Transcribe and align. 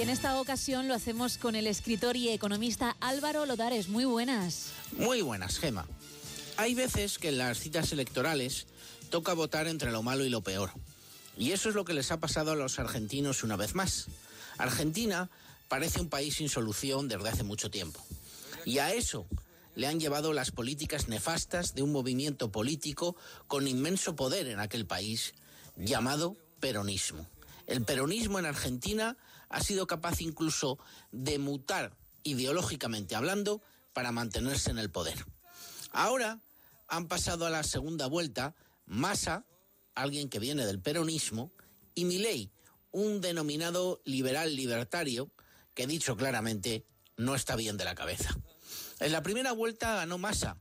Y 0.00 0.02
en 0.02 0.08
esta 0.08 0.40
ocasión 0.40 0.88
lo 0.88 0.94
hacemos 0.94 1.36
con 1.36 1.54
el 1.54 1.66
escritor 1.66 2.16
y 2.16 2.30
economista 2.30 2.96
Álvaro 3.00 3.44
Lodares. 3.44 3.90
Muy 3.90 4.06
buenas. 4.06 4.72
Muy 4.96 5.20
buenas, 5.20 5.58
Gema. 5.58 5.86
Hay 6.56 6.72
veces 6.72 7.18
que 7.18 7.28
en 7.28 7.36
las 7.36 7.58
citas 7.58 7.92
electorales 7.92 8.66
toca 9.10 9.34
votar 9.34 9.68
entre 9.68 9.92
lo 9.92 10.02
malo 10.02 10.24
y 10.24 10.30
lo 10.30 10.40
peor. 10.40 10.72
Y 11.36 11.52
eso 11.52 11.68
es 11.68 11.74
lo 11.74 11.84
que 11.84 11.92
les 11.92 12.10
ha 12.12 12.18
pasado 12.18 12.52
a 12.52 12.56
los 12.56 12.78
argentinos 12.78 13.42
una 13.42 13.56
vez 13.56 13.74
más. 13.74 14.06
Argentina 14.56 15.28
parece 15.68 16.00
un 16.00 16.08
país 16.08 16.36
sin 16.36 16.48
solución 16.48 17.06
desde 17.06 17.28
hace 17.28 17.42
mucho 17.42 17.70
tiempo. 17.70 18.02
Y 18.64 18.78
a 18.78 18.94
eso 18.94 19.26
le 19.74 19.86
han 19.86 20.00
llevado 20.00 20.32
las 20.32 20.50
políticas 20.50 21.08
nefastas 21.08 21.74
de 21.74 21.82
un 21.82 21.92
movimiento 21.92 22.50
político 22.50 23.16
con 23.48 23.68
inmenso 23.68 24.16
poder 24.16 24.48
en 24.48 24.60
aquel 24.60 24.86
país 24.86 25.34
llamado 25.76 26.38
peronismo. 26.58 27.26
El 27.70 27.84
peronismo 27.84 28.40
en 28.40 28.46
Argentina 28.46 29.16
ha 29.48 29.62
sido 29.62 29.86
capaz 29.86 30.20
incluso 30.20 30.80
de 31.12 31.38
mutar 31.38 31.96
ideológicamente 32.24 33.14
hablando 33.14 33.62
para 33.92 34.10
mantenerse 34.10 34.72
en 34.72 34.78
el 34.80 34.90
poder. 34.90 35.24
Ahora 35.92 36.40
han 36.88 37.06
pasado 37.06 37.46
a 37.46 37.50
la 37.50 37.62
segunda 37.62 38.08
vuelta 38.08 38.56
Massa, 38.86 39.46
alguien 39.94 40.28
que 40.28 40.40
viene 40.40 40.66
del 40.66 40.80
peronismo, 40.80 41.52
y 41.94 42.06
Milei, 42.06 42.50
un 42.90 43.20
denominado 43.20 44.02
liberal 44.04 44.56
libertario 44.56 45.30
que 45.72 45.86
dicho 45.86 46.16
claramente 46.16 46.84
no 47.16 47.36
está 47.36 47.54
bien 47.54 47.76
de 47.76 47.84
la 47.84 47.94
cabeza. 47.94 48.36
En 48.98 49.12
la 49.12 49.22
primera 49.22 49.52
vuelta 49.52 49.94
ganó 49.94 50.18
Massa 50.18 50.56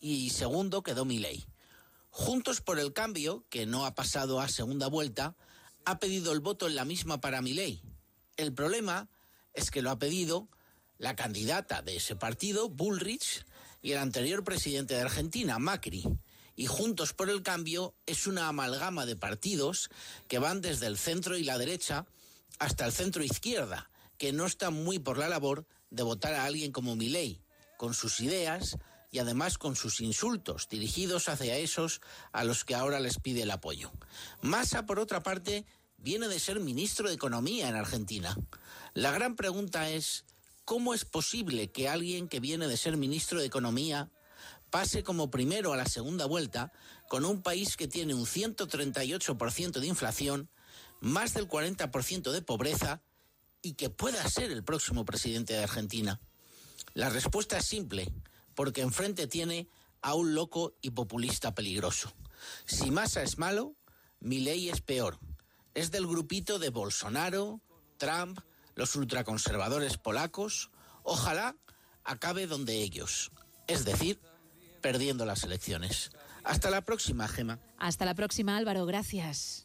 y 0.00 0.30
segundo 0.30 0.82
quedó 0.82 1.04
Milei. 1.04 1.46
Juntos 2.10 2.60
por 2.60 2.80
el 2.80 2.92
cambio, 2.92 3.46
que 3.50 3.66
no 3.66 3.86
ha 3.86 3.94
pasado 3.94 4.40
a 4.40 4.48
segunda 4.48 4.88
vuelta, 4.88 5.36
ha 5.90 5.98
pedido 5.98 6.32
el 6.32 6.40
voto 6.40 6.66
en 6.66 6.76
la 6.76 6.84
misma 6.84 7.20
para 7.20 7.42
Milei. 7.42 7.82
El 8.36 8.54
problema 8.54 9.08
es 9.52 9.70
que 9.70 9.82
lo 9.82 9.90
ha 9.90 9.98
pedido 9.98 10.48
la 10.98 11.16
candidata 11.16 11.82
de 11.82 11.96
ese 11.96 12.16
partido, 12.16 12.68
Bullrich, 12.68 13.44
y 13.82 13.92
el 13.92 13.98
anterior 13.98 14.44
presidente 14.44 14.94
de 14.94 15.00
Argentina, 15.00 15.58
Macri. 15.58 16.04
Y 16.54 16.66
Juntos 16.66 17.14
por 17.14 17.30
el 17.30 17.42
Cambio 17.42 17.94
es 18.06 18.26
una 18.26 18.48
amalgama 18.48 19.06
de 19.06 19.16
partidos 19.16 19.88
que 20.28 20.38
van 20.38 20.60
desde 20.60 20.86
el 20.86 20.98
centro 20.98 21.36
y 21.36 21.44
la 21.44 21.58
derecha 21.58 22.06
hasta 22.58 22.84
el 22.84 22.92
centro 22.92 23.24
izquierda, 23.24 23.90
que 24.18 24.32
no 24.32 24.46
están 24.46 24.74
muy 24.74 24.98
por 24.98 25.16
la 25.16 25.28
labor 25.28 25.66
de 25.88 26.02
votar 26.02 26.34
a 26.34 26.44
alguien 26.44 26.72
como 26.72 26.96
Milei, 26.96 27.40
con 27.78 27.94
sus 27.94 28.20
ideas 28.20 28.76
y 29.10 29.18
además 29.18 29.58
con 29.58 29.74
sus 29.74 30.00
insultos 30.00 30.68
dirigidos 30.68 31.28
hacia 31.28 31.56
esos 31.56 32.00
a 32.32 32.44
los 32.44 32.64
que 32.64 32.74
ahora 32.74 33.00
les 33.00 33.18
pide 33.18 33.42
el 33.42 33.50
apoyo. 33.50 33.90
Massa, 34.42 34.86
por 34.86 35.00
otra 35.00 35.22
parte, 35.22 35.64
viene 36.02 36.28
de 36.28 36.40
ser 36.40 36.60
ministro 36.60 37.08
de 37.08 37.14
Economía 37.14 37.68
en 37.68 37.76
Argentina. 37.76 38.36
La 38.94 39.10
gran 39.10 39.36
pregunta 39.36 39.90
es, 39.90 40.24
¿cómo 40.64 40.94
es 40.94 41.04
posible 41.04 41.70
que 41.70 41.88
alguien 41.88 42.28
que 42.28 42.40
viene 42.40 42.68
de 42.68 42.76
ser 42.76 42.96
ministro 42.96 43.40
de 43.40 43.46
Economía 43.46 44.10
pase 44.70 45.02
como 45.02 45.30
primero 45.30 45.72
a 45.72 45.76
la 45.76 45.86
segunda 45.86 46.26
vuelta 46.26 46.72
con 47.08 47.24
un 47.24 47.42
país 47.42 47.76
que 47.76 47.88
tiene 47.88 48.14
un 48.14 48.24
138% 48.24 49.80
de 49.80 49.86
inflación, 49.86 50.48
más 51.00 51.34
del 51.34 51.48
40% 51.48 52.30
de 52.30 52.42
pobreza 52.42 53.02
y 53.62 53.74
que 53.74 53.90
pueda 53.90 54.26
ser 54.28 54.50
el 54.50 54.64
próximo 54.64 55.04
presidente 55.04 55.54
de 55.54 55.64
Argentina? 55.64 56.20
La 56.94 57.10
respuesta 57.10 57.58
es 57.58 57.66
simple, 57.66 58.12
porque 58.54 58.80
enfrente 58.80 59.26
tiene 59.26 59.68
a 60.02 60.14
un 60.14 60.34
loco 60.34 60.76
y 60.80 60.90
populista 60.90 61.54
peligroso. 61.54 62.12
Si 62.64 62.90
Massa 62.90 63.22
es 63.22 63.38
malo, 63.38 63.76
mi 64.18 64.40
ley 64.40 64.70
es 64.70 64.80
peor. 64.80 65.18
Es 65.74 65.90
del 65.90 66.06
grupito 66.06 66.58
de 66.58 66.70
Bolsonaro, 66.70 67.60
Trump, 67.96 68.40
los 68.74 68.94
ultraconservadores 68.96 69.96
polacos. 69.96 70.70
Ojalá 71.02 71.56
acabe 72.04 72.46
donde 72.46 72.82
ellos, 72.82 73.30
es 73.66 73.84
decir, 73.84 74.20
perdiendo 74.80 75.24
las 75.24 75.44
elecciones. 75.44 76.10
Hasta 76.44 76.70
la 76.70 76.80
próxima, 76.80 77.28
Gema. 77.28 77.58
Hasta 77.78 78.04
la 78.04 78.14
próxima, 78.14 78.56
Álvaro. 78.56 78.86
Gracias. 78.86 79.58